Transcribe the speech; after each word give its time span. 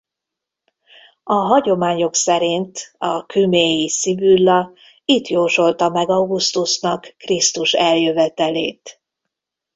A 1.23 1.33
hagyományok 1.33 2.15
szerint 2.15 2.93
a 2.97 3.25
küméi 3.25 3.89
szibülla 3.89 4.73
itt 5.05 5.27
jósolta 5.27 5.89
meg 5.89 6.09
Augustusnak 6.09 7.13
Krisztus 7.17 7.73
eljövetelét. 7.73 9.01